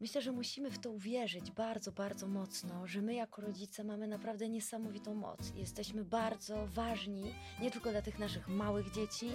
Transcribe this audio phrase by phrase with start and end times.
[0.00, 4.48] Myślę, że musimy w to uwierzyć bardzo, bardzo mocno, że my jako rodzice mamy naprawdę
[4.48, 5.52] niesamowitą moc.
[5.54, 9.30] Jesteśmy bardzo ważni nie tylko dla tych naszych małych dzieci,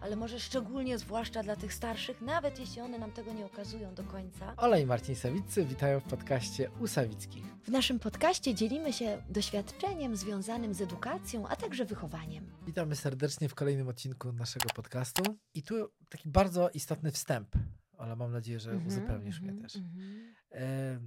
[0.00, 4.04] ale może szczególnie zwłaszcza dla tych starszych, nawet jeśli one nam tego nie okazują do
[4.04, 4.54] końca.
[4.56, 7.44] Ola i Marcin Sawiccy witają w podcaście u Sawickich.
[7.62, 12.52] W naszym podcaście dzielimy się doświadczeniem związanym z edukacją, a także wychowaniem.
[12.66, 15.22] Witamy serdecznie w kolejnym odcinku naszego podcastu.
[15.54, 15.74] I tu
[16.08, 17.56] taki bardzo istotny wstęp
[18.00, 19.76] ale mam nadzieję, że uzupełnisz mm -hmm, mnie też.
[19.76, 20.34] Mm -hmm.
[20.52, 21.00] e,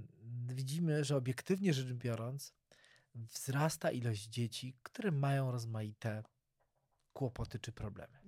[0.54, 2.54] widzimy, że obiektywnie rzecz biorąc,
[3.14, 6.22] wzrasta ilość dzieci, które mają rozmaite
[7.12, 8.18] kłopoty czy problemy.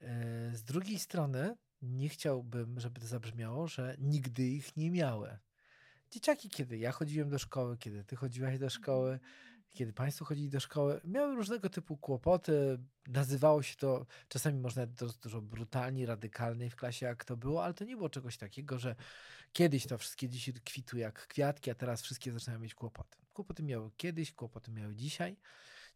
[0.00, 5.38] E, z drugiej strony, nie chciałbym, żeby to zabrzmiało, że nigdy ich nie miały.
[6.10, 9.20] Dzieciaki, kiedy ja chodziłem do szkoły, kiedy ty chodziłaś do szkoły,
[9.74, 12.78] kiedy Państwo chodzili do szkoły, miały różnego typu kłopoty.
[13.06, 17.74] Nazywało się to, czasami można dużo, dużo brutalniej, radykalniej w klasie, jak to było, ale
[17.74, 18.96] to nie było czegoś takiego, że
[19.52, 23.18] kiedyś to wszystkie dzieci kwitły jak kwiatki, a teraz wszystkie zaczynają mieć kłopoty.
[23.32, 25.36] Kłopoty miały kiedyś, kłopoty miały dzisiaj.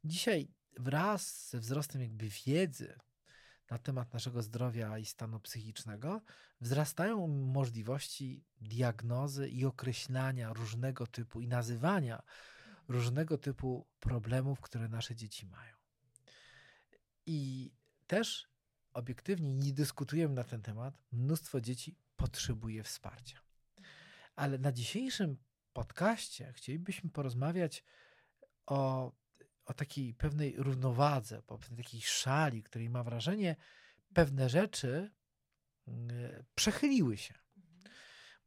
[0.05, 2.99] Dzisiaj wraz ze wzrostem jakby wiedzy
[3.71, 6.21] na temat naszego zdrowia i stanu psychicznego,
[6.61, 12.23] wzrastają możliwości diagnozy i określania różnego typu i nazywania
[12.89, 15.77] różnego typu problemów, które nasze dzieci mają.
[17.27, 17.71] I
[18.07, 18.49] też
[18.93, 20.99] obiektywnie nie dyskutujemy na ten temat.
[21.13, 23.41] Mnóstwo dzieci potrzebuje wsparcia.
[24.37, 25.37] Ale na dzisiejszym
[25.73, 27.85] podcaście chcielibyśmy porozmawiać
[28.67, 29.13] o,
[29.65, 33.57] o takiej pewnej równowadze, o pewnej takiej szali, której ma wrażenie,
[34.15, 35.11] pewne rzeczy
[35.87, 36.11] mm,
[36.55, 37.35] przechyliły się.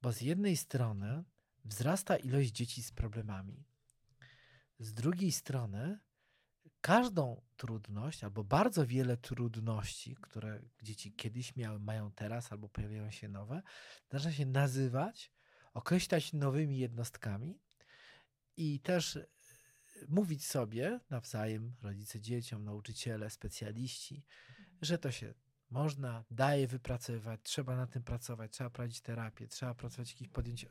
[0.02, 1.23] Bo z jednej strony
[1.66, 3.66] wzrasta ilość dzieci z problemami,
[4.82, 6.00] z drugiej strony,
[6.82, 13.28] każdą trudność, albo bardzo wiele trudności, które dzieci kiedyś miały, mają teraz, albo pojawiają się
[13.28, 13.62] nowe,
[14.12, 15.32] zaczyna się nazywać,
[15.74, 17.59] określać nowymi jednostkami
[18.58, 19.28] i też e,
[20.08, 24.25] mówić sobie nawzajem, rodzice dzieciom, nauczyciele, specjaliści,
[24.81, 25.34] że to się
[25.70, 30.66] można, daje wypracowywać, trzeba na tym pracować, trzeba prowadzić terapię, trzeba pracować jakieś podjąć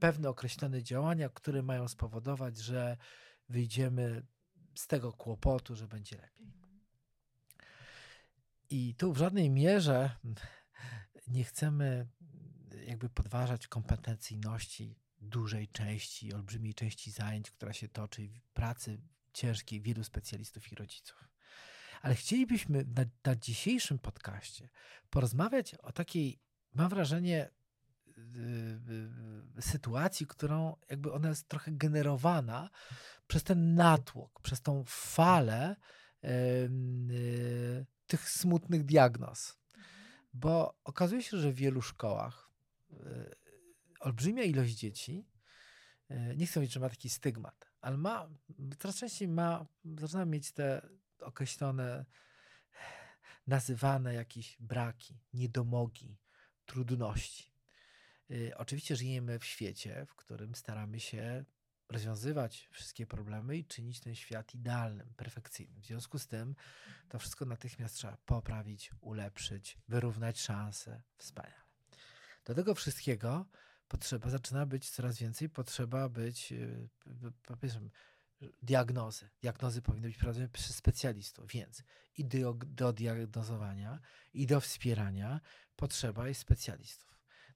[0.00, 2.96] pewne określone działania, które mają spowodować, że
[3.48, 4.26] wyjdziemy
[4.74, 6.52] z tego kłopotu, że będzie lepiej.
[8.70, 10.16] I tu w żadnej mierze
[11.26, 12.08] nie chcemy
[12.86, 19.00] jakby podważać kompetencyjności dużej części, olbrzymiej części zajęć, która się toczy pracy
[19.32, 21.28] ciężkiej wielu specjalistów i rodziców.
[22.02, 24.68] Ale chcielibyśmy na, na dzisiejszym podcaście
[25.10, 26.40] porozmawiać o takiej,
[26.74, 27.50] mam wrażenie,
[29.60, 32.70] sytuacji, którą jakby ona jest trochę generowana
[33.26, 35.76] przez ten natłok, przez tą falę
[36.24, 39.58] y, tych smutnych diagnoz.
[40.34, 42.50] Bo okazuje się, że w wielu szkołach
[44.00, 45.26] olbrzymia ilość dzieci,
[46.36, 48.28] nie chcę mówić, że ma taki stygmat, ale ma,
[48.78, 49.66] coraz częściej ma,
[49.98, 50.88] zaczyna mieć te
[51.20, 52.04] określone,
[53.46, 56.18] nazywane jakieś braki, niedomogi,
[56.66, 57.51] trudności.
[58.32, 61.44] Y, oczywiście żyjemy w świecie, w którym staramy się
[61.88, 65.82] rozwiązywać wszystkie problemy i czynić ten świat idealnym, perfekcyjnym.
[65.82, 66.54] W związku z tym
[67.08, 71.02] to wszystko natychmiast trzeba poprawić, ulepszyć, wyrównać szanse.
[71.16, 71.62] Wspaniale.
[72.44, 73.46] Do tego wszystkiego
[73.88, 76.88] potrzeba zaczyna być coraz więcej, potrzeba być, y,
[77.42, 77.90] powiedzmy,
[78.62, 79.28] diagnozy.
[79.42, 81.82] Diagnozy powinny być prowadzone przez specjalistów, więc
[82.16, 84.00] i do, do diagnozowania,
[84.34, 85.40] i do wspierania
[85.76, 87.11] potrzeba jest specjalistów.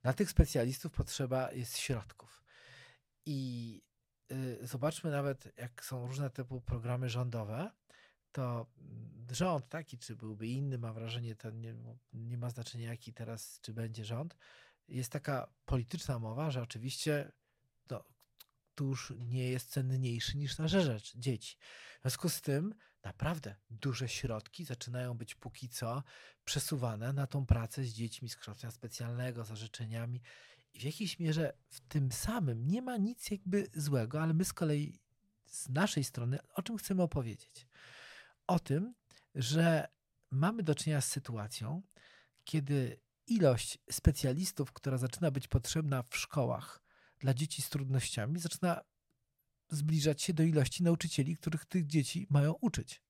[0.07, 2.45] Na tych specjalistów potrzeba jest środków.
[3.27, 3.83] I
[4.33, 7.71] y, zobaczmy nawet, jak są różne typu programy rządowe,
[8.33, 8.67] to
[9.31, 11.75] rząd taki, czy byłby inny, mam wrażenie, to nie,
[12.13, 14.37] nie ma znaczenia, jaki teraz, czy będzie rząd.
[14.89, 17.33] Jest taka polityczna mowa, że oczywiście
[17.91, 18.05] no,
[18.77, 21.57] tuż nie jest cenniejszy niż nasze rzecz, dzieci.
[21.99, 26.03] W związku z tym naprawdę duże środki zaczynają być póki co
[26.45, 30.23] przesuwane na tą pracę z dziećmi z kształcenia specjalnego, za życzeniami.
[30.75, 34.53] I w jakiejś mierze w tym samym nie ma nic jakby złego, ale my z
[34.53, 35.01] kolei
[35.47, 37.67] z naszej strony o czym chcemy opowiedzieć?
[38.47, 38.95] O tym,
[39.35, 39.89] że
[40.31, 41.83] mamy do czynienia z sytuacją,
[42.45, 46.86] kiedy ilość specjalistów, która zaczyna być potrzebna w szkołach
[47.19, 48.81] dla dzieci z trudnościami, zaczyna
[49.71, 53.03] zbliżać się do ilości nauczycieli, których tych dzieci mają uczyć.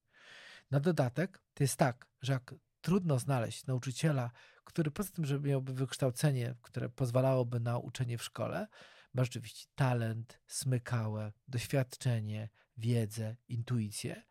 [0.70, 4.31] Na dodatek to jest tak, że jak trudno znaleźć nauczyciela,
[4.64, 8.67] który poza tym, że miałby wykształcenie, które pozwalałoby na uczenie w szkole,
[9.14, 14.23] ma rzeczywiście talent, smykałe, doświadczenie, wiedzę, intuicję,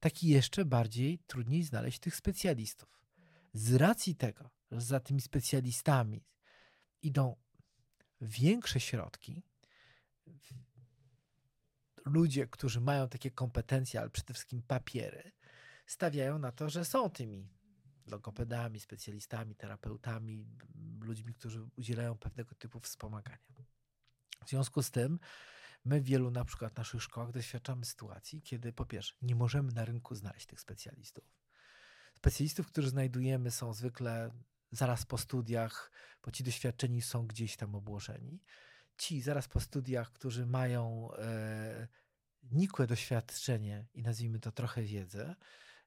[0.00, 3.00] taki jeszcze bardziej trudniej znaleźć tych specjalistów.
[3.52, 6.24] Z racji tego, że za tymi specjalistami
[7.02, 7.36] idą
[8.20, 9.42] większe środki,
[12.04, 15.32] ludzie, którzy mają takie kompetencje, ale przede wszystkim papiery,
[15.86, 17.48] stawiają na to, że są tymi
[18.06, 20.46] logopedami, specjalistami, terapeutami,
[21.00, 23.54] ludźmi, którzy udzielają pewnego typu wspomagania.
[24.46, 25.18] W związku z tym
[25.84, 29.84] my w wielu na przykład naszych szkołach doświadczamy sytuacji, kiedy po pierwsze nie możemy na
[29.84, 31.24] rynku znaleźć tych specjalistów.
[32.14, 34.30] Specjalistów, których znajdujemy są zwykle
[34.76, 35.90] zaraz po studiach,
[36.22, 38.42] bo ci doświadczeni są gdzieś tam obłożeni.
[38.96, 41.88] Ci zaraz po studiach, którzy mają e,
[42.52, 45.34] nikłe doświadczenie i nazwijmy to trochę wiedzę,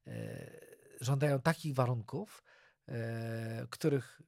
[0.08, 2.44] e, żądają takich warunków,
[2.88, 4.22] e, których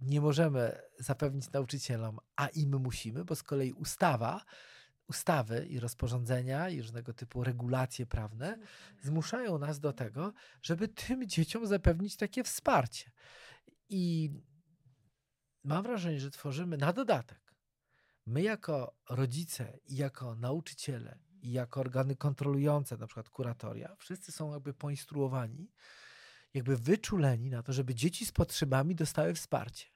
[0.00, 4.44] nie możemy zapewnić nauczycielom, a i my musimy, bo z kolei ustawa,
[5.08, 8.58] ustawy i rozporządzenia i różnego typu regulacje prawne
[9.02, 10.32] zmuszają nas do tego,
[10.62, 13.10] żeby tym dzieciom zapewnić takie wsparcie.
[13.92, 14.30] I
[15.64, 17.54] mam wrażenie, że tworzymy na dodatek.
[18.26, 25.70] My jako rodzice jako nauczyciele jako organy kontrolujące, na przykład kuratoria, wszyscy są jakby poinstruowani,
[26.54, 29.86] jakby wyczuleni na to, żeby dzieci z potrzebami dostały wsparcie.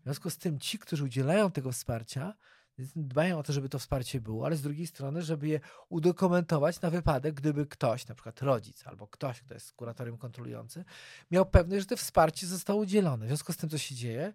[0.00, 2.34] W związku z tym ci, którzy udzielają tego wsparcia,
[2.78, 6.90] dbają o to, żeby to wsparcie było, ale z drugiej strony, żeby je udokumentować na
[6.90, 10.84] wypadek, gdyby ktoś, na przykład rodzic albo ktoś, kto jest kuratorium kontrolujący,
[11.30, 13.26] miał pewność, że to wsparcie zostało udzielone.
[13.26, 14.34] W związku z tym, co się dzieje,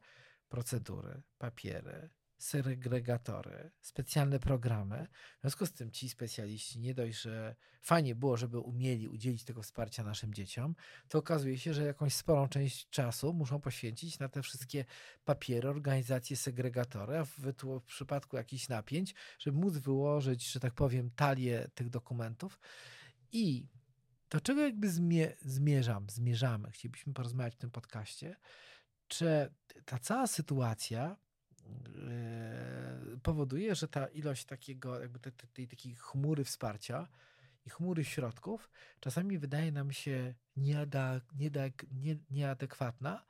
[0.50, 5.08] procedury, papiery, segregatory, specjalne programy.
[5.38, 9.62] W związku z tym ci specjaliści nie dość, że fajnie było, żeby umieli udzielić tego
[9.62, 10.76] wsparcia naszym dzieciom,
[11.08, 14.86] to okazuje się, że jakąś sporą część czasu muszą poświęcić na te wszystkie
[15.26, 21.12] papiery, organizacje, segregatory, a w, w przypadku jakichś napięć, żeby móc wyłożyć, że tak powiem,
[21.16, 22.60] talię tych dokumentów.
[23.32, 23.68] I
[24.30, 28.36] do czego jakby zmie zmierzam, zmierzamy, chcielibyśmy porozmawiać w tym podcaście,
[29.08, 29.54] czy
[29.86, 31.18] ta cała sytuacja
[33.24, 37.08] powoduje, że ta ilość takiego, jakby tej, tej takiej chmury wsparcia
[37.66, 38.70] i chmury środków
[39.00, 41.62] czasami wydaje nam się nieada, nieada,
[41.92, 43.26] nie, nieadekwatna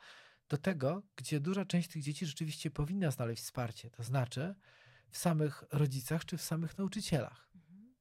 [0.49, 4.55] do tego, gdzie duża część tych dzieci rzeczywiście powinna znaleźć wsparcie, to znaczy
[5.09, 7.49] w samych rodzicach czy w samych nauczycielach.
[7.55, 7.95] Mhm.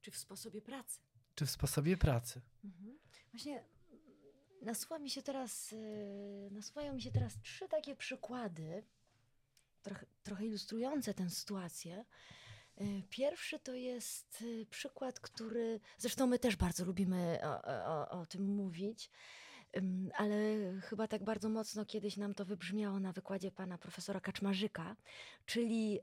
[0.00, 1.00] Czy w sposobie pracy.
[1.34, 2.40] Czy w sposobie pracy.
[2.64, 2.98] Mhm.
[3.32, 3.64] Właśnie
[4.62, 8.84] nasuwa mi się teraz, yy, nasuwają mi się teraz trzy takie przykłady,
[9.84, 12.04] trochę, trochę ilustrujące tę sytuację.
[12.76, 18.26] E, pierwszy to jest e, przykład, który zresztą my też bardzo lubimy o, o, o,
[18.26, 19.10] tym mówić,
[20.14, 20.36] ale
[20.82, 24.96] chyba tak bardzo mocno kiedyś nam to wybrzmiało na wykładzie pana profesora Kaczmarzyka,
[25.46, 26.00] czyli,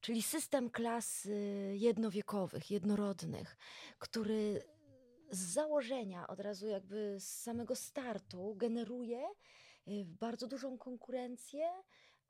[0.00, 1.28] czyli system klas
[1.72, 3.56] jednowiekowych, jednorodnych,
[3.98, 4.62] który
[5.30, 9.30] z założenia, od razu jakby z samego startu generuje e,
[10.04, 11.70] bardzo dużą konkurencję,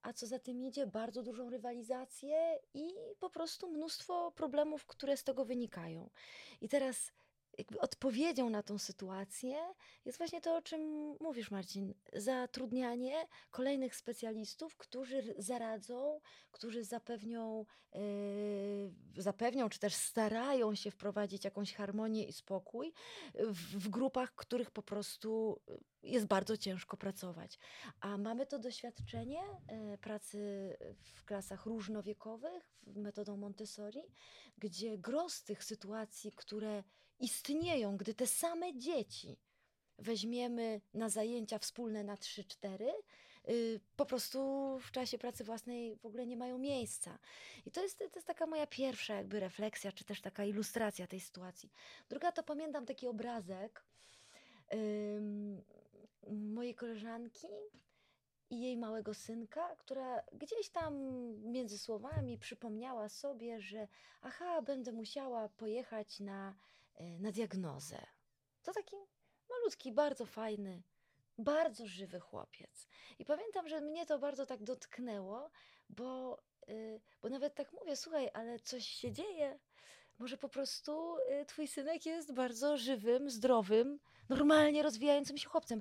[0.04, 5.24] a co za tym idzie, bardzo dużą rywalizację i po prostu mnóstwo problemów, które z
[5.24, 6.10] tego wynikają.
[6.60, 7.12] I teraz
[7.58, 9.56] jakby odpowiedzią na tą sytuację
[10.04, 10.80] jest właśnie to, o czym
[11.20, 11.94] mówisz, Marcin.
[12.12, 16.20] Zatrudnianie kolejnych specjalistów, którzy zaradzą,
[16.50, 22.92] którzy zapewnią, yy, zapewnią, czy też starają się wprowadzić jakąś harmonię i spokój
[23.34, 25.60] w, w grupach, których po prostu
[26.02, 27.58] jest bardzo ciężko pracować.
[28.00, 29.42] A mamy to doświadczenie
[29.90, 30.38] yy, pracy
[31.14, 34.02] w klasach różnowiekowych, metodą Montessori,
[34.58, 36.84] gdzie gros tych sytuacji, które
[37.25, 39.37] istnieją, gdy te same dzieci
[39.99, 42.93] weźmiemy na zajęcia wspólne na 3-4,
[43.49, 44.38] y, po prostu
[44.78, 47.19] w czasie pracy własnej w ogóle nie mają miejsca.
[47.66, 51.21] I to jest, to jest taka moja pierwsza jakby refleksja, czy też taka ilustracja tej
[51.21, 51.73] sytuacji.
[52.09, 53.85] Druga to pamiętam taki obrazek
[56.31, 57.47] mojej koleżanki
[58.50, 60.95] i jej małego synka, która gdzieś tam
[61.52, 63.88] między słowami przypomniała sobie, że
[64.23, 66.54] aha, będę musiała pojechać na
[67.00, 68.06] na diagnozę.
[68.62, 68.96] To taki
[69.50, 70.82] malutki, bardzo fajny,
[71.38, 72.88] bardzo żywy chłopiec.
[73.18, 75.50] I pamiętam, że mnie to bardzo tak dotknęło,
[75.88, 79.58] bo, e, bo nawet tak mówię, słuchaj, ale coś się dzieje.
[80.18, 85.80] Może po prostu e, twój synek jest bardzo żywym, zdrowym, normalnie rozwijającym się chłopcem.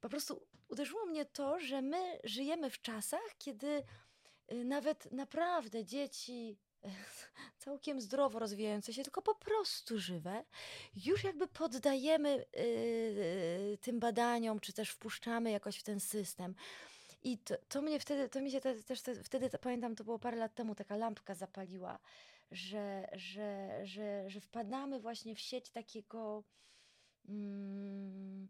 [0.00, 3.82] Po prostu uderzyło mnie to, że my żyjemy w czasach, kiedy
[4.64, 6.58] nawet naprawdę dzieci
[7.58, 10.44] całkiem zdrowo rozwijające się, tylko po prostu żywe,
[11.06, 16.54] już jakby poddajemy yy, tym badaniom, czy też wpuszczamy jakoś w ten system.
[17.22, 20.04] I to, to mnie wtedy, to mi się te, też te, wtedy, to, pamiętam, to
[20.04, 21.98] było parę lat temu, taka lampka zapaliła,
[22.50, 26.44] że, że, że, że wpadamy właśnie w sieć takiego,
[27.28, 28.48] mm,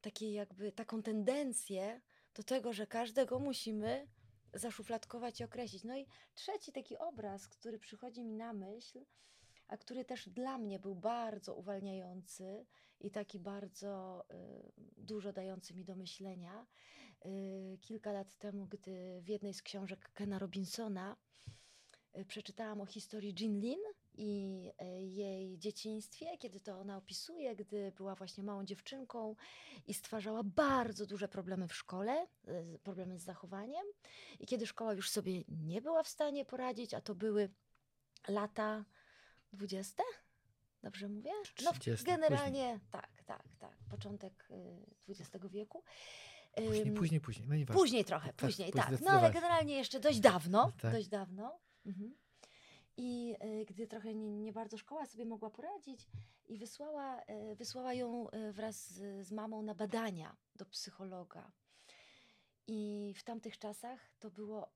[0.00, 2.00] takiej jakby, taką tendencję
[2.34, 4.08] do tego, że każdego musimy
[4.54, 5.84] zaszufladkować i określić.
[5.84, 9.04] No i trzeci taki obraz, który przychodzi mi na myśl,
[9.68, 12.66] a który też dla mnie był bardzo uwalniający
[13.00, 16.66] i taki bardzo y, dużo dający mi do myślenia.
[17.26, 21.16] Y, kilka lat temu, gdy w jednej z książek Kena Robinsona
[22.18, 23.80] y, przeczytałam o historii Jean Lin
[24.20, 29.36] i y, jej dzieciństwie, kiedy to ona opisuje, gdy była właśnie małą dziewczynką
[29.86, 33.86] i stwarzała bardzo duże problemy w szkole, y, problemy z zachowaniem.
[34.40, 37.50] I kiedy szkoła już sobie nie była w stanie poradzić, a to były
[38.28, 38.84] lata
[39.52, 40.02] dwudzieste?
[40.82, 41.30] Dobrze mówię?
[41.64, 42.90] No, 30, generalnie później.
[42.90, 43.76] tak, tak, tak.
[43.90, 44.48] Początek
[45.08, 45.84] XX wieku.
[46.54, 47.66] Później, później, później.
[47.68, 47.74] No.
[47.74, 49.00] Później trochę, tak, później, tak.
[49.00, 50.72] No ale generalnie jeszcze dość dawno.
[50.80, 50.92] Tak.
[50.92, 51.58] Dość dawno.
[51.86, 52.14] Mhm.
[53.02, 56.08] I y, gdy trochę nie, nie, bardzo szkoła sobie mogła poradzić
[56.48, 61.52] i wysłała, y, wysłała ją y, wraz z, z mamą na badania do psychologa.
[62.66, 64.72] I w tamtych czasach to było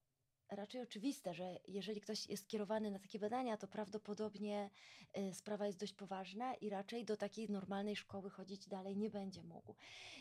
[0.51, 4.71] raczej oczywiste, że jeżeli ktoś jest kierowany na takie badania, to prawdopodobnie
[5.19, 9.43] y, sprawa jest dość poważna i raczej do takiej normalnej szkoły chodzić dalej nie będzie
[9.43, 9.75] mógł.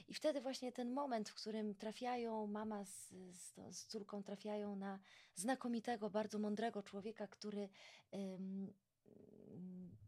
[0.07, 4.99] I wtedy właśnie ten moment, w którym trafiają, mama z, z, z córką trafiają na
[5.35, 7.69] znakomitego, bardzo mądrego człowieka, który
[8.13, 8.73] ym,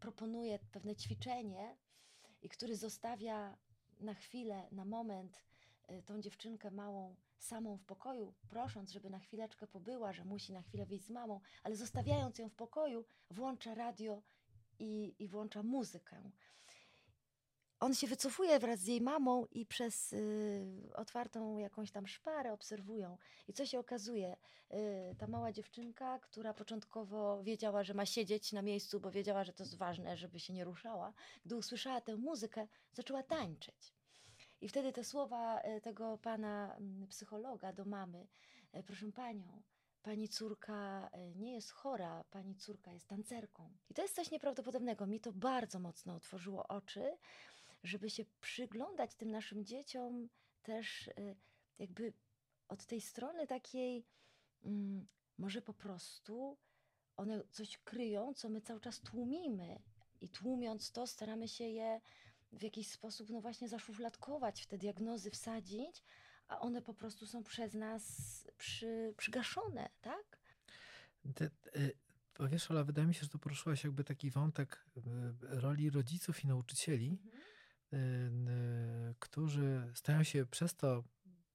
[0.00, 1.76] proponuje pewne ćwiczenie
[2.42, 3.56] i który zostawia
[4.00, 5.44] na chwilę, na moment
[5.90, 10.62] y, tą dziewczynkę małą samą w pokoju, prosząc, żeby na chwileczkę pobyła, że musi na
[10.62, 14.22] chwilę wyjść z mamą, ale zostawiając ją w pokoju, włącza radio
[14.78, 16.30] i, i włącza muzykę.
[17.80, 23.18] On się wycofuje wraz z jej mamą i przez y, otwartą jakąś tam szparę obserwują.
[23.48, 24.36] I co się okazuje?
[24.72, 29.52] Y, ta mała dziewczynka, która początkowo wiedziała, że ma siedzieć na miejscu, bo wiedziała, że
[29.52, 31.12] to jest ważne, żeby się nie ruszała,
[31.44, 33.95] gdy usłyszała tę muzykę, zaczęła tańczyć.
[34.60, 38.26] I wtedy te słowa e, tego pana mm, psychologa do mamy,
[38.72, 39.62] e, proszę panią,
[40.02, 43.76] pani córka e, nie jest chora, pani córka jest tancerką.
[43.90, 45.06] I to jest coś nieprawdopodobnego.
[45.06, 47.16] Mi to bardzo mocno otworzyło oczy,
[47.82, 50.28] żeby się przyglądać tym naszym dzieciom
[50.62, 51.10] też
[51.78, 52.12] jakby
[52.68, 54.06] od tej strony takiej,
[54.64, 55.06] mm,
[55.38, 56.58] może po prostu
[57.16, 59.82] one coś kryją, co my cały czas tłumimy.
[60.20, 62.00] I tłumiąc to, staramy się je
[62.52, 66.02] w jakiś sposób, no właśnie, zaszufladkować, w te diagnozy wsadzić,
[66.48, 68.02] a one po prostu są przez nas
[68.58, 70.38] przy, przygaszone, tak?
[71.34, 71.96] Te, y,
[72.40, 75.00] wiesz, Ola, wydaje mi się, że tu poruszyłaś jakby taki wątek y,
[75.40, 78.48] roli rodziców i nauczycieli, mhm.
[78.48, 81.04] y, którzy stają się przez to,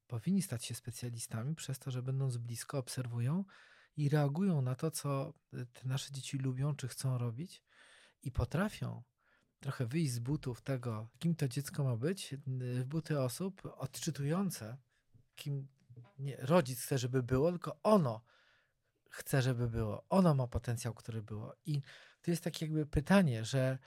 [0.08, 3.46] powinni stać się specjalistami, przez to, że będąc blisko, obserwują
[3.98, 5.34] i reagują na to, co
[5.74, 7.64] te nasze dzieci lubią, czy chcą robić
[8.24, 9.04] i potrafią
[9.62, 14.78] trochę wyjść z butów tego, kim to dziecko ma być, w buty osób odczytujące,
[15.36, 15.68] kim
[16.20, 18.22] nie, rodzic chce, żeby było, tylko ono
[19.10, 20.06] chce, żeby było.
[20.10, 21.56] Ono ma potencjał, który było.
[21.66, 21.82] I
[22.22, 23.78] to jest takie jakby pytanie, że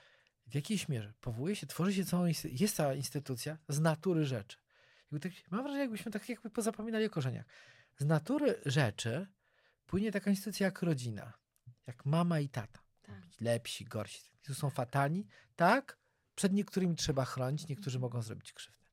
[0.47, 4.57] w jakiejś mierze powołuje się, tworzy się całą, jest cała instytucja z natury rzeczy.
[5.21, 7.45] Tak, mam wrażenie, jakbyśmy tak jakby pozapominali o korzeniach.
[7.97, 9.27] Z natury rzeczy
[9.85, 11.33] płynie taka instytucja jak rodzina,
[11.87, 12.84] jak mama i tata.
[13.05, 13.41] Tak.
[13.41, 14.21] Lepsi, gorsi.
[14.43, 15.27] Tu są fatalni.
[15.55, 15.97] Tak,
[16.35, 18.85] przed niektórymi trzeba chronić, niektórzy mogą zrobić krzywdę.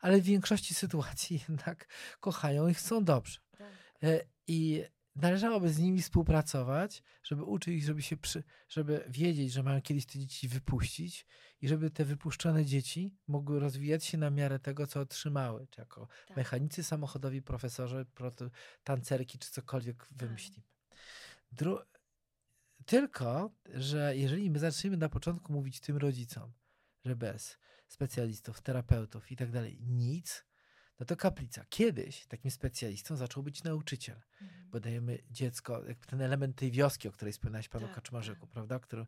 [0.00, 1.88] Ale w większości sytuacji jednak
[2.20, 3.40] kochają i chcą dobrze.
[3.58, 3.72] Tak.
[4.02, 4.84] E, I
[5.16, 10.06] należałoby z nimi współpracować, żeby uczyć ich, żeby się przy, żeby wiedzieć, że mają kiedyś
[10.06, 11.26] te dzieci wypuścić
[11.60, 16.08] i żeby te wypuszczone dzieci mogły rozwijać się na miarę tego, co otrzymały, czy jako
[16.26, 16.36] tak.
[16.36, 18.06] mechanicy samochodowi, profesorzy,
[18.84, 20.18] tancerki, czy cokolwiek tak.
[20.18, 20.66] wymyślimy.
[21.52, 21.78] Dru
[22.86, 26.52] tylko, że jeżeli my zaczniemy na początku mówić tym rodzicom,
[27.04, 30.44] że bez specjalistów, terapeutów i tak dalej nic,
[31.00, 31.64] no to kaplica.
[31.68, 34.70] Kiedyś takim specjalistą zaczął być nauczyciel, mhm.
[34.70, 38.50] bo dajemy dziecko, jakby ten element tej wioski, o której wspominałaś panu tak, Kaczmarzyku, tak.
[38.50, 38.78] prawda?
[38.78, 39.06] Który,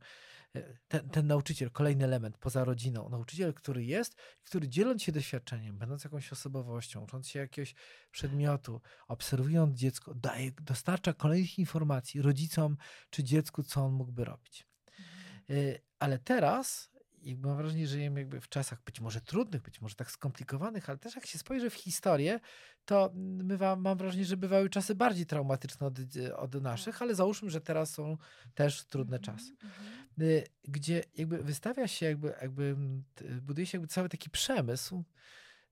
[0.57, 5.79] e, ten, ten nauczyciel, kolejny element poza rodziną, nauczyciel, który jest, który dzieląc się doświadczeniem,
[5.79, 7.75] będąc jakąś osobowością, ucząc się jakiegoś
[8.11, 12.77] przedmiotu, obserwując dziecko, daje, dostarcza kolejnych informacji rodzicom
[13.11, 14.67] czy dziecku, co on mógłby robić.
[14.99, 15.75] Mhm.
[15.75, 16.96] E, ale teraz
[17.27, 20.89] jakby mam wrażenie, że żyjemy jakby w czasach być może trudnych, być może tak skomplikowanych,
[20.89, 22.41] ale też jak się spojrzy w historię,
[22.85, 25.99] to bywa, mam wrażenie, że bywały czasy bardziej traumatyczne od,
[26.37, 28.17] od naszych, ale załóżmy, że teraz są
[28.55, 29.53] też trudne mhm, czasy.
[29.53, 30.43] Mhm.
[30.65, 32.77] Gdzie jakby wystawia się, jakby, jakby
[33.43, 35.05] buduje się jakby cały taki przemysł,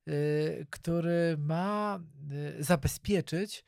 [0.07, 1.99] y, który ma
[2.59, 3.63] y, zabezpieczyć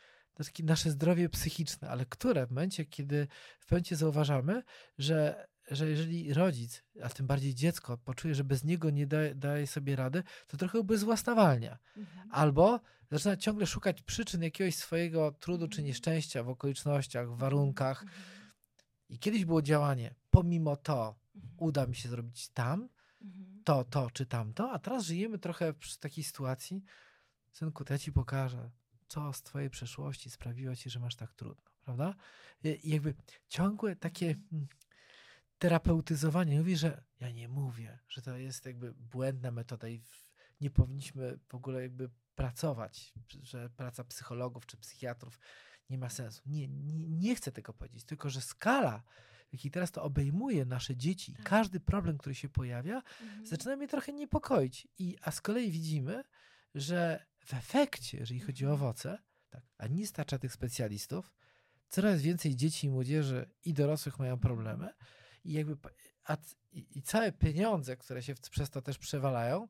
[0.63, 3.27] nasze zdrowie psychiczne, ale które w momencie, kiedy
[3.60, 4.63] w momencie zauważamy,
[4.98, 9.67] że że jeżeli rodzic, a tym bardziej dziecko, poczuje, że bez niego nie daje, daje
[9.67, 11.77] sobie rady, to trochę ubezwłasnawalnia.
[11.97, 12.29] Mhm.
[12.31, 12.79] Albo
[13.12, 15.88] zaczyna ciągle szukać przyczyn jakiegoś swojego trudu czy mhm.
[15.88, 18.03] nieszczęścia w okolicznościach, w warunkach.
[18.03, 18.21] Mhm.
[19.09, 21.53] I kiedyś było działanie, pomimo to mhm.
[21.57, 22.89] uda mi się zrobić tam,
[23.21, 23.62] mhm.
[23.63, 26.83] to, to czy tamto, a teraz żyjemy trochę przy takiej sytuacji,
[27.51, 28.69] synku, to ja ci pokażę,
[29.07, 32.15] co z twojej przeszłości sprawiło ci, że masz tak trudno, prawda?
[32.63, 33.15] I jakby
[33.47, 34.67] ciągłe takie mm,
[35.58, 36.58] terapeutyzowanie.
[36.58, 40.02] Mówi, że ja nie mówię, że to jest jakby błędna metoda i
[40.62, 45.40] nie powinniśmy w ogóle jakby pracować, że praca psychologów czy psychiatrów
[45.90, 46.42] nie ma sensu.
[46.46, 49.04] Nie, nie, nie chcę tego powiedzieć, tylko że skala,
[49.50, 51.46] w jakiej teraz to obejmuje nasze dzieci, tak.
[51.46, 53.46] każdy problem, który się pojawia, mhm.
[53.46, 54.88] zaczyna mnie trochę niepokoić.
[55.00, 56.24] I, a z kolei widzimy,
[56.76, 58.84] że w efekcie, jeżeli chodzi o mhm.
[58.84, 59.18] owoce,
[59.50, 61.34] tak, a nie starcza tych specjalistów,
[61.90, 64.94] coraz więcej dzieci i młodzieży i dorosłych mają problemy
[65.50, 65.77] i jakby
[66.24, 66.38] a,
[66.72, 69.68] i, i całe pieniądze, które się przez to też przewalają,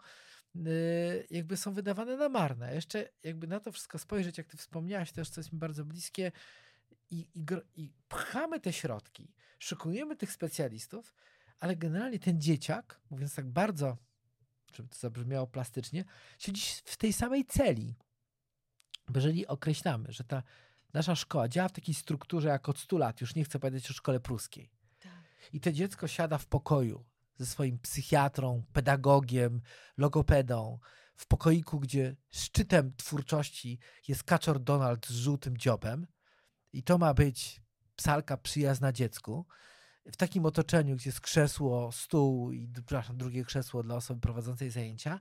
[0.65, 2.75] Y, jakby są wydawane na marne.
[2.75, 6.31] Jeszcze jakby na to wszystko spojrzeć, jak ty wspomniałaś też, co jest mi bardzo bliskie
[7.10, 11.13] i, i, i pchamy te środki, szykujemy tych specjalistów,
[11.60, 13.98] ale generalnie ten dzieciak, mówiąc tak bardzo,
[14.74, 16.05] żeby to zabrzmiało plastycznie,
[16.39, 17.96] siedzi w tej samej celi.
[19.07, 20.43] Bo jeżeli określamy, że ta
[20.93, 23.93] nasza szkoła działa w takiej strukturze jak od 100 lat, już nie chcę powiedzieć o
[23.93, 24.69] szkole pruskiej.
[25.53, 27.06] I to dziecko siada w pokoju
[27.38, 29.62] ze swoim psychiatrą, pedagogiem,
[29.98, 30.79] logopedą,
[31.15, 36.08] w pokoiku, gdzie szczytem twórczości jest kaczor Donald z żółtym dziobem
[36.74, 37.62] i to ma być
[37.96, 39.46] psalka przyjazna dziecku,
[40.12, 45.20] w takim otoczeniu, gdzie jest krzesło, stół i przepraszam, drugie krzesło dla osoby prowadzącej zajęcia,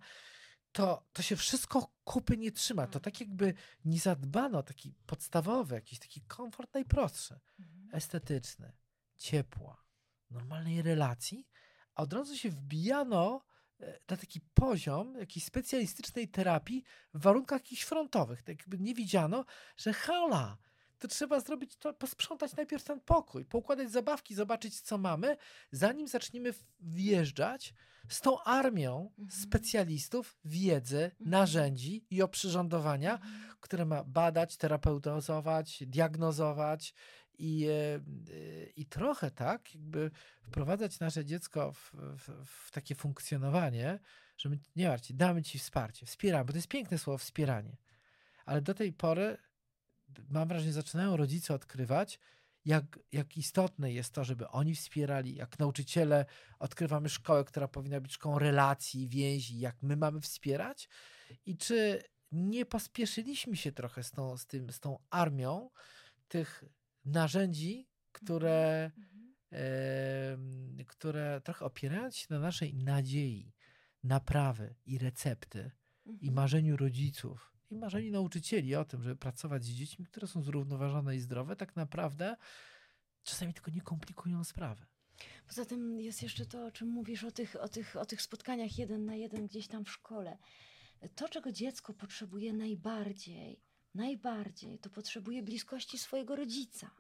[0.72, 2.86] to, to się wszystko kupy nie trzyma.
[2.86, 3.54] To tak jakby
[3.84, 7.88] nie zadbano taki podstawowy, jakiś taki komfort najprostszy, mhm.
[7.92, 8.72] estetyczny,
[9.16, 9.85] ciepła,
[10.30, 11.48] normalnej relacji,
[11.94, 13.44] a od razu się wbijano
[13.80, 18.42] e, na taki poziom jakiejś specjalistycznej terapii w warunkach jakichś frontowych.
[18.42, 19.44] Tak jakby nie widziano,
[19.76, 20.58] że hala,
[20.98, 25.36] to trzeba zrobić to, posprzątać najpierw ten pokój, poukładać zabawki, zobaczyć, co mamy,
[25.70, 27.74] zanim zaczniemy wjeżdżać
[28.08, 29.40] z tą armią mhm.
[29.40, 31.30] specjalistów, wiedzy, mhm.
[31.30, 33.56] narzędzi i oprzyrządowania, mhm.
[33.60, 36.94] które ma badać, terapeutyzować, diagnozować
[37.38, 38.00] i, e,
[38.76, 40.10] i trochę tak, jakby
[40.42, 43.98] wprowadzać nasze dziecko w, w, w takie funkcjonowanie,
[44.36, 47.76] że my, nie martw damy ci wsparcie, wspieramy, bo to jest piękne słowo wspieranie.
[48.44, 49.38] Ale do tej pory,
[50.30, 52.18] mam wrażenie, zaczynają rodzice odkrywać,
[52.64, 56.26] jak, jak istotne jest to, żeby oni wspierali, jak nauczyciele
[56.58, 60.88] odkrywamy szkołę, która powinna być szkołą relacji, więzi, jak my mamy wspierać
[61.46, 65.70] i czy nie pospieszyliśmy się trochę z tą, z tym, z tą armią
[66.28, 66.64] tych
[67.06, 68.90] narzędzi, które,
[69.52, 70.38] e,
[70.86, 73.52] które trochę opierając się na naszej nadziei,
[74.04, 75.70] naprawy i recepty
[76.06, 76.20] mhm.
[76.20, 81.16] i marzeniu rodziców i marzeniu nauczycieli o tym, żeby pracować z dziećmi, które są zrównoważone
[81.16, 82.36] i zdrowe, tak naprawdę
[83.22, 84.86] czasami tylko nie komplikują sprawy.
[85.46, 88.78] Poza tym jest jeszcze to, o czym mówisz, o tych, o tych, o tych spotkaniach
[88.78, 90.38] jeden na jeden gdzieś tam w szkole.
[91.14, 93.60] To, czego dziecko potrzebuje najbardziej,
[93.96, 96.90] najbardziej to potrzebuje bliskości swojego rodzica.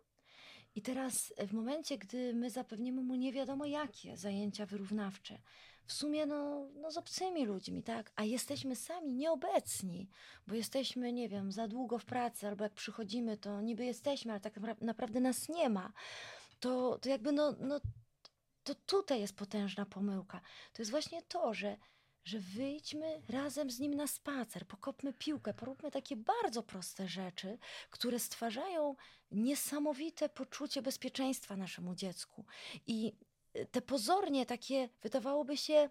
[0.74, 5.38] I teraz w momencie, gdy my zapewnimy mu nie wiadomo jakie zajęcia wyrównawcze,
[5.86, 8.12] w sumie no, no z obcymi ludźmi, tak?
[8.16, 10.08] A jesteśmy sami nieobecni,
[10.46, 14.40] bo jesteśmy, nie wiem, za długo w pracy, albo jak przychodzimy, to niby jesteśmy, ale
[14.40, 15.92] tak naprawdę nas nie ma.
[16.60, 17.80] To, to jakby no, no
[18.64, 20.40] to tutaj jest potężna pomyłka.
[20.72, 21.76] To jest właśnie to, że
[22.26, 27.58] że wyjdźmy razem z nim na spacer, pokopmy piłkę, poróbmy takie bardzo proste rzeczy,
[27.90, 28.96] które stwarzają
[29.30, 32.44] niesamowite poczucie bezpieczeństwa naszemu dziecku.
[32.86, 33.12] I
[33.56, 35.90] y, te pozornie takie, wydawałoby się,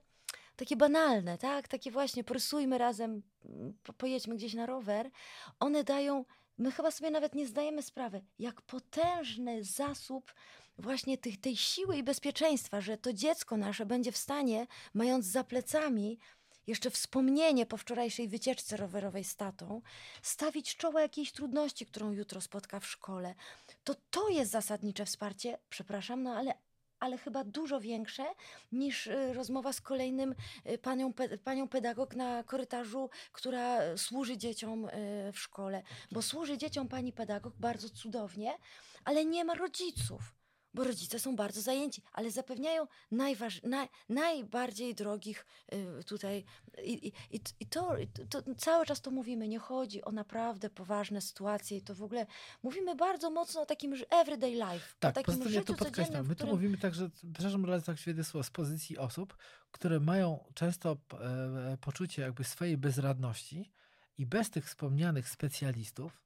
[0.56, 1.68] takie banalne, tak?
[1.68, 5.12] Takie właśnie, porysujmy razem, mm, pojedźmy gdzieś na rower,
[5.60, 6.26] one dają,
[6.58, 10.34] my chyba sobie nawet nie zdajemy sprawy, jak potężny zasób
[10.78, 16.20] właśnie tej siły i bezpieczeństwa, że to dziecko nasze będzie w stanie, mając za plecami
[16.68, 19.82] jeszcze wspomnienie po wczorajszej wycieczce rowerowej z tatą,
[20.22, 23.36] stawić czoło jakiejś trudności, którą jutro spotka w szkole,
[23.84, 26.54] to to jest zasadnicze wsparcie, przepraszam, no ale
[27.00, 28.26] ale chyba dużo większe
[28.72, 30.36] niż y, rozmowa z kolejnym
[30.70, 34.92] y, panią, panią pedagog na korytarzu, która służy dzieciom y,
[35.34, 35.84] w szkole.
[36.12, 38.58] Bo służy dzieciom pani pedagog bardzo cudownie,
[39.04, 40.36] ale nie ma rodziców
[40.76, 46.46] bo rodzice są bardzo zajęci, ale zapewniają najważ, naj, najbardziej drogich y, tutaj.
[46.84, 47.96] I, i, i to,
[48.30, 49.48] to, cały czas to mówimy.
[49.48, 51.82] Nie chodzi o naprawdę poważne sytuacje.
[51.82, 52.26] To w ogóle
[52.64, 54.96] mówimy bardzo mocno o takim everyday life.
[55.00, 56.28] Tak, o takim życiu ja to podkreślam.
[56.28, 56.50] My którym...
[56.50, 59.38] to mówimy tak, że, przepraszam, ale tak świetne słowo, z pozycji osób,
[59.72, 63.72] które mają często e, poczucie jakby swojej bezradności
[64.18, 66.26] i bez tych wspomnianych specjalistów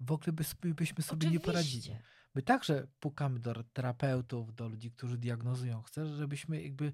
[0.00, 1.32] w ogóle byśmy, byśmy sobie Oczywiście.
[1.32, 1.96] nie poradzili.
[2.34, 5.82] My także pukamy do terapeutów, do ludzi, którzy diagnozują.
[5.82, 6.92] Chcę, żebyśmy jakby,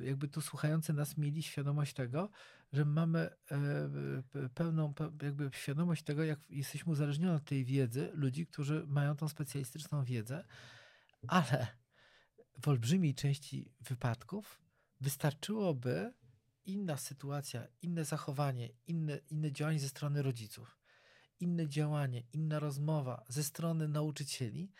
[0.00, 2.30] jakby tu słuchający nas mieli świadomość tego,
[2.72, 8.86] że mamy e, pełną jakby świadomość tego, jak jesteśmy uzależnieni od tej wiedzy ludzi, którzy
[8.86, 10.44] mają tą specjalistyczną wiedzę,
[11.28, 11.66] ale
[12.62, 14.62] w olbrzymiej części wypadków
[15.00, 16.12] wystarczyłoby
[16.64, 20.78] inna sytuacja, inne zachowanie, inne, inne działanie ze strony rodziców
[21.40, 24.72] inne działanie, inna rozmowa ze strony nauczycieli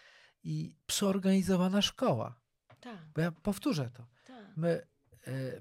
[0.43, 2.41] i przeorganizowana szkoła.
[2.81, 2.99] Tak.
[3.15, 4.07] Bo ja powtórzę to.
[4.27, 4.57] Tak.
[4.57, 4.83] My e,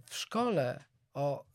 [0.06, 0.84] w szkole
[1.14, 1.46] o,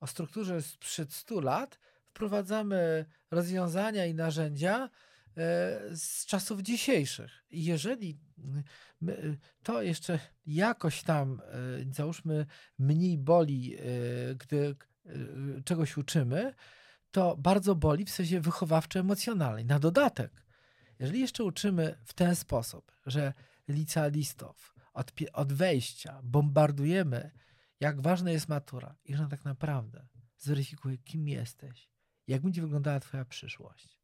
[0.00, 4.90] o strukturze sprzed 100 lat wprowadzamy rozwiązania i narzędzia e,
[5.96, 7.44] z czasów dzisiejszych.
[7.50, 8.18] I jeżeli
[9.00, 12.46] my, to jeszcze jakoś tam, e, załóżmy,
[12.78, 13.76] mniej boli,
[14.38, 14.76] gdy
[15.64, 16.54] czegoś uczymy,
[17.10, 19.64] to bardzo boli w sensie wychowawczo-emocjonalnej.
[19.64, 20.44] Na dodatek,
[20.98, 23.32] jeżeli jeszcze uczymy w ten sposób, że
[23.68, 27.30] licealistów od, od wejścia bombardujemy,
[27.80, 30.06] jak ważna jest matura i że tak naprawdę
[30.38, 31.90] zweryfikuje, kim jesteś,
[32.26, 34.00] jak będzie wyglądała twoja przyszłość.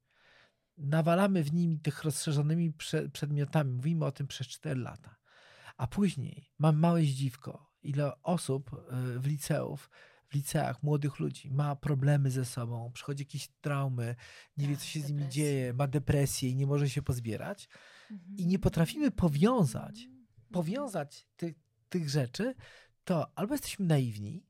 [0.76, 2.72] Nawalamy w nimi tych rozszerzonymi
[3.12, 5.16] przedmiotami, mówimy o tym przez 4 lata.
[5.76, 9.90] A później mam małe zdziwko, ile osób y, w liceów
[10.28, 14.16] w liceach młodych ludzi ma problemy ze sobą, przychodzi jakieś traumy,
[14.56, 15.16] nie tak, wie, co się depresję.
[15.16, 17.68] z nimi dzieje, ma depresję i nie może się pozbierać.
[18.10, 18.36] Mhm.
[18.36, 20.26] I nie potrafimy powiązać, mhm.
[20.52, 21.54] powiązać ty,
[21.88, 22.54] tych rzeczy,
[23.04, 24.46] to albo jesteśmy naiwni,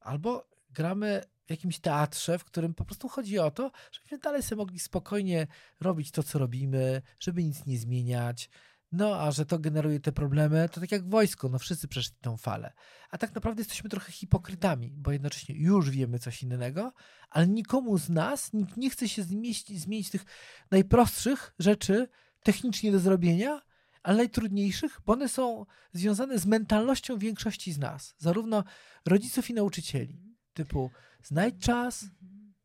[0.00, 4.56] albo gramy w jakimś teatrze, w którym po prostu chodzi o to, żebyśmy dalej sobie
[4.56, 5.46] mogli spokojnie
[5.80, 8.50] robić to, co robimy, żeby nic nie zmieniać,
[8.92, 12.16] no, a że to generuje te problemy, to tak jak w wojsku, no wszyscy przeszli
[12.20, 12.72] tą falę.
[13.10, 16.92] A tak naprawdę jesteśmy trochę hipokrytami, bo jednocześnie już wiemy coś innego,
[17.30, 20.24] ale nikomu z nas nikt nie chce się zmieścić, zmienić tych
[20.70, 22.08] najprostszych rzeczy
[22.42, 23.60] technicznie do zrobienia,
[24.02, 28.64] ale najtrudniejszych, bo one są związane z mentalnością większości z nas, zarówno
[29.06, 30.22] rodziców i nauczycieli.
[30.52, 30.90] Typu
[31.22, 32.04] znajdź czas,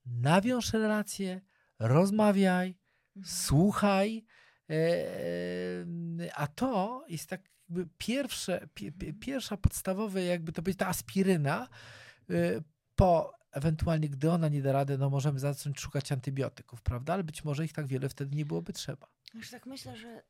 [0.06, 1.42] nawiąż relacje,
[1.80, 2.78] rozmawiaj,
[3.24, 4.26] słuchaj,
[6.36, 8.67] a to jest tak jakby pierwsze,
[9.19, 11.69] pierwsza podstawowa, jakby to być ta aspiryna.
[12.30, 12.63] Y,
[12.95, 17.13] po ewentualnie, gdy ona nie da rady, no możemy zacząć szukać antybiotyków, prawda?
[17.13, 19.08] Ale być może ich tak wiele wtedy nie byłoby trzeba.
[19.34, 20.23] Już tak myślę, że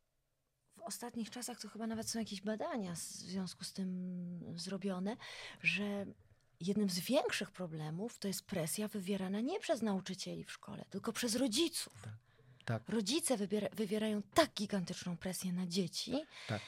[0.78, 5.18] w ostatnich czasach to chyba nawet są jakieś badania w związku z tym zrobione,
[5.62, 6.06] że
[6.60, 11.36] jednym z większych problemów to jest presja wywierana nie przez nauczycieli w szkole, tylko przez
[11.36, 12.02] rodziców.
[12.04, 12.14] Tak.
[12.66, 12.90] Tak.
[12.90, 16.14] Rodzice wybiera, wywierają tak gigantyczną presję na dzieci.
[16.48, 16.62] Tak.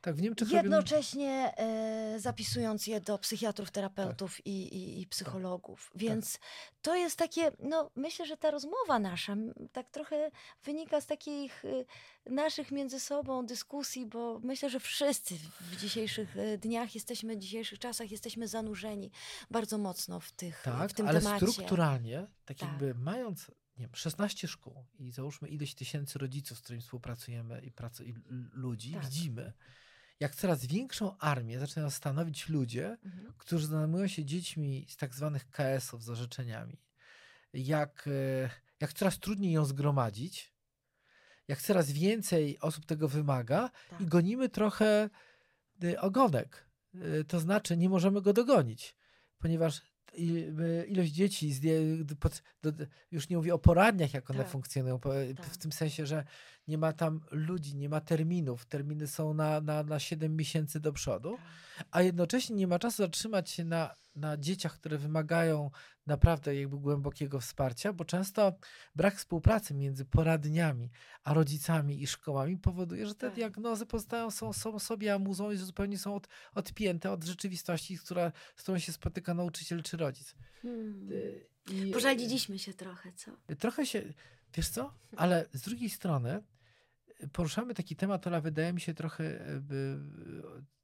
[0.00, 2.14] Tak, w Niemczech Jednocześnie robimy...
[2.14, 4.46] e, zapisując je do psychiatrów, terapeutów tak.
[4.46, 5.90] i, i, i, psychologów.
[5.92, 6.02] Tak.
[6.02, 6.42] Więc tak.
[6.82, 9.36] to jest takie, no myślę, że ta rozmowa nasza
[9.72, 10.30] tak trochę
[10.64, 11.84] wynika z takich y,
[12.26, 17.78] naszych między sobą dyskusji, bo myślę, że wszyscy w dzisiejszych e, dniach jesteśmy, w dzisiejszych
[17.78, 19.10] czasach jesteśmy zanurzeni
[19.50, 21.46] bardzo mocno w, tych, tak, w tym ale temacie.
[21.46, 22.68] strukturalnie, tak, tak.
[22.68, 27.72] jakby mając nie wiem, 16 szkół i załóżmy ileś tysięcy rodziców, z którymi współpracujemy i,
[27.72, 28.14] pracu i
[28.52, 29.04] ludzi, tak.
[29.04, 29.52] widzimy,
[30.20, 33.32] jak coraz większą armię zaczynają stanowić ludzie, mhm.
[33.38, 36.82] którzy zajmują się dziećmi z tak zwanych KS-ów, z orzeczeniami.
[37.52, 40.54] Jak, e, jak coraz trudniej ją zgromadzić,
[41.48, 44.00] jak coraz więcej osób tego wymaga tak.
[44.00, 45.10] i gonimy trochę
[45.84, 46.70] e, ogonek.
[46.94, 48.96] E, to znaczy, nie możemy go dogonić,
[49.38, 49.82] ponieważ
[50.88, 51.52] ilość dzieci,
[53.12, 54.48] już nie mówię o poradniach, jak one tak.
[54.48, 55.46] funkcjonują, tak.
[55.46, 56.24] w tym sensie, że
[56.70, 58.66] nie ma tam ludzi, nie ma terminów.
[58.66, 61.86] Terminy są na, na, na 7 miesięcy do przodu, tak.
[61.90, 65.70] a jednocześnie nie ma czasu zatrzymać się na, na dzieciach, które wymagają
[66.06, 68.52] naprawdę jakby głębokiego wsparcia, bo często
[68.96, 70.90] brak współpracy między poradniami
[71.24, 73.34] a rodzicami i szkołami powoduje, że te tak.
[73.34, 78.62] diagnozy pozostają są, są sobie amuzą i zupełnie są od, odpięte od rzeczywistości, która, z
[78.62, 80.34] którą się spotyka nauczyciel czy rodzic.
[80.62, 81.08] Hmm.
[81.70, 83.30] I, Pożaliliśmy się trochę, co?
[83.58, 84.02] Trochę się,
[84.54, 84.94] wiesz co?
[85.16, 86.42] Ale z drugiej strony
[87.32, 89.60] poruszamy taki temat, ale wydaje mi się trochę e,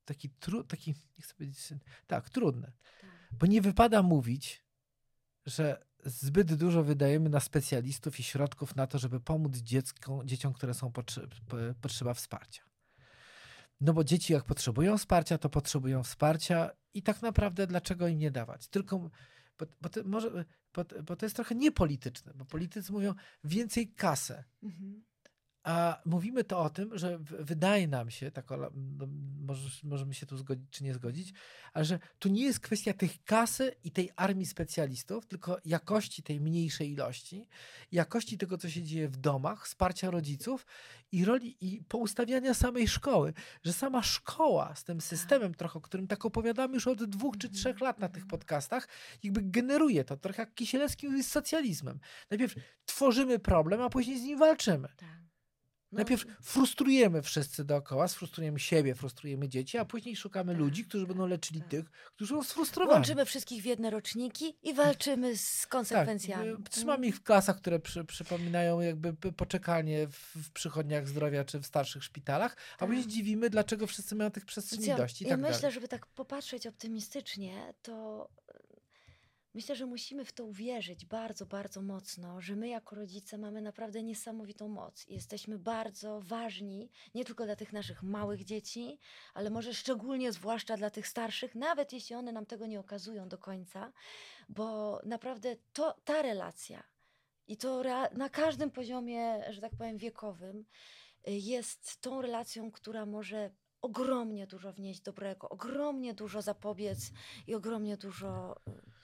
[0.05, 1.75] taki, tru, taki nie chcę powiedzieć,
[2.07, 2.73] tak, trudny.
[3.01, 3.11] Tak.
[3.33, 4.65] Bo nie wypada mówić,
[5.47, 10.75] że zbyt dużo wydajemy na specjalistów i środków na to, żeby pomóc dziecku, dzieciom, które
[10.75, 11.35] są potrzeb,
[11.81, 12.63] potrzeba wsparcia.
[13.81, 18.31] No bo dzieci jak potrzebują wsparcia, to potrzebują wsparcia i tak naprawdę dlaczego im nie
[18.31, 18.69] dawać?
[18.69, 18.99] Tylko,
[19.59, 20.45] bo, bo, to, może,
[20.75, 24.45] bo, bo to jest trochę niepolityczne, bo politycy mówią więcej kasę.
[24.63, 25.05] Mhm.
[25.67, 29.07] A mówimy to o tym, że wydaje nam się, tak, no,
[29.41, 31.33] może, możemy się tu zgodzić czy nie zgodzić,
[31.73, 36.41] ale że tu nie jest kwestia tych kasy i tej armii specjalistów, tylko jakości tej
[36.41, 37.49] mniejszej ilości,
[37.93, 40.67] jakości tego, co się dzieje w domach, wsparcia rodziców
[41.13, 43.33] i roli i poustawiania samej szkoły,
[43.65, 47.49] że sama szkoła z tym systemem trochę, o którym tak opowiadamy już od dwóch czy
[47.49, 48.31] trzech lat na tych Mhm.
[48.31, 48.89] podcastach,
[49.23, 52.01] jakby generuje to, trochę jak Kisielewski z socjalizmem.
[52.31, 52.55] Najpierw
[52.87, 54.89] tworzymy problem, a później z nim walczymy.
[54.97, 55.26] Tak.
[55.93, 61.07] No, Najpierw frustrujemy wszyscy dookoła, sfrustrujemy siebie, frustrujemy dzieci, a później szukamy Tak, ludzi, którzy
[61.07, 61.69] będą leczyli tak.
[61.71, 62.95] tych, którzy są sfrustrowani.
[62.95, 66.49] Łączymy wszystkich w jedne roczniki i walczymy z tak, konsekwencjami.
[66.49, 71.45] y, trzymamy ich w klasach, które przy, przypominają jakby p- poczekalnie w, w przychodniach zdrowia
[71.45, 72.89] czy w starszych szpitalach, a Tak.
[72.89, 75.75] później się dziwimy, dlaczego wszyscy mają tych przestrzeni dość i ja tak myślę, dalej.
[75.75, 78.29] żeby tak popatrzeć optymistycznie, to
[79.57, 84.03] myślę, że musimy w to uwierzyć bardzo, bardzo mocno, że my jako rodzice mamy naprawdę
[84.03, 85.07] niesamowitą moc.
[85.09, 88.99] Jesteśmy bardzo ważni, nie tylko dla tych naszych małych dzieci,
[89.35, 93.39] ale może szczególnie zwłaszcza dla tych starszych, nawet jeśli one nam tego nie okazują do
[93.39, 93.93] końca,
[94.49, 96.83] bo naprawdę to, ta relacja
[97.49, 100.65] i to na każdym poziomie, że tak powiem, wiekowym,
[101.29, 103.51] y, jest tą relacją, która może
[103.83, 106.99] ogromnie dużo wnieść dobrego, ogromnie dużo zapobiec
[107.47, 108.96] i ogromnie dużo y,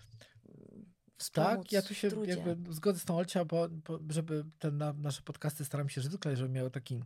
[1.23, 4.93] wspomóc Tak, ja tu się jakby zgodzę z tą Olcia, bo, bo żeby te na,
[4.93, 7.03] nasze podcasty staram się zwykle, żeby miały taki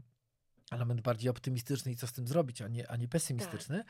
[0.72, 3.85] element bardziej optymistyczny i co z tym zrobić, a nie, a nie pesymistyczny.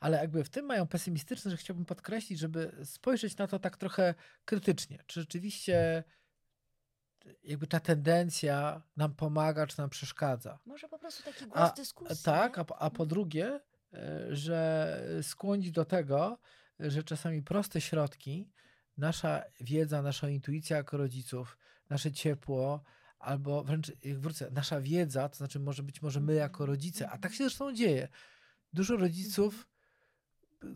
[0.00, 4.14] Ale jakby w tym mają pesymistyczny, że chciałbym podkreślić, żeby spojrzeć na to tak trochę
[4.44, 4.98] krytycznie.
[5.06, 6.04] Czy rzeczywiście
[7.42, 10.58] jakby ta tendencja nam pomaga, czy nam przeszkadza?
[10.66, 12.24] Może po prostu taki głos A, dyskusji.
[12.24, 13.60] Tak, a, po- a po drugie,
[13.92, 16.38] e, że skłonić do tego,
[16.80, 18.50] że czasami proste środki,
[19.00, 21.58] nasza wiedza, nasza intuicja jako rodziców,
[21.90, 22.82] nasze ciepło,
[23.18, 27.18] albo wręcz, jak wrócę, nasza wiedza, to znaczy może być może my jako rodzice, a
[27.18, 28.08] tak się zresztą dzieje.
[28.72, 29.68] Dużo rodziców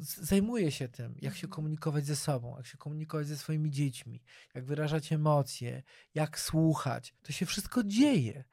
[0.00, 4.22] z- zajmuje się tym, jak się komunikować ze sobą, jak się komunikować ze swoimi dziećmi,
[4.54, 5.82] jak wyrażać emocje,
[6.14, 7.14] jak słuchać.
[7.22, 8.44] To się wszystko dzieje.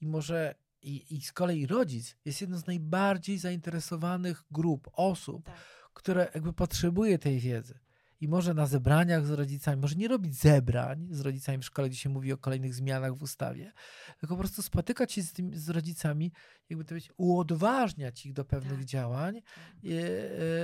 [0.00, 5.54] I może i, i z kolei rodzic jest jedną z najbardziej zainteresowanych grup osób, Tak.
[5.94, 7.78] które jakby potrzebuje tej wiedzy.
[8.20, 11.98] I może na zebraniach z rodzicami, może nie robić zebrań z rodzicami w szkole, gdzie
[11.98, 13.72] się mówi o kolejnych zmianach w ustawie,
[14.20, 16.32] tylko po prostu spotykać się z, tym, z rodzicami,
[16.70, 18.84] jakby to być, uodważniać ich do pewnych Tak.
[18.84, 19.84] działań, tak.
[19.84, 19.92] i,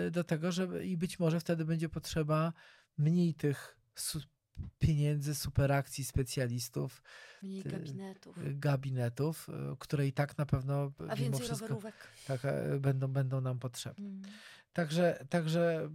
[0.07, 2.53] e, do tego, żeby i być może wtedy będzie potrzeba
[2.99, 4.21] mniej tych su-
[4.79, 7.03] pieniędzy, superakcji specjalistów,
[7.42, 8.38] Mniej gabinetów.
[8.38, 11.95] e, gabinetów, e, które i tak na pewno A mimo wszystko rowerówek.
[12.27, 14.07] tak, e, będą, będą nam potrzebne.
[14.07, 14.23] Mm.
[14.77, 15.91] Także, także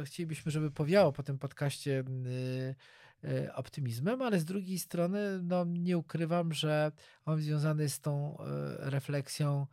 [0.00, 2.04] e, chcielibyśmy, żeby powiało po tym podcaście
[3.24, 6.92] e, e, optymizmem, ale z drugiej strony no, nie ukrywam, że
[7.24, 8.36] on związany z tą
[8.78, 9.66] refleksją,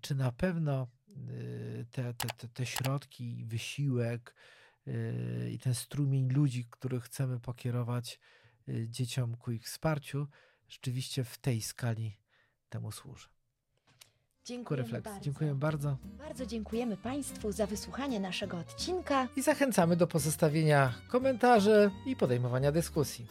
[0.00, 0.88] czy na pewno
[1.90, 4.34] te, te, te, środki, wysiłek
[5.50, 8.20] i ten strumień ludzi, których chcemy pokierować
[8.68, 10.28] dzieciom ku ich wsparciu,
[10.68, 12.20] rzeczywiście w tej skali
[12.68, 13.33] temu służy.
[14.44, 15.10] Ku Dziękujemy refleksji.
[15.12, 15.24] bardzo.
[15.24, 15.96] Dziękuję bardzo.
[16.18, 19.28] Bardzo dziękujemy Państwu za wysłuchanie naszego odcinka.
[19.36, 23.26] i zachęcamy do pozostawienia komentarzy i podejmowania dyskusji.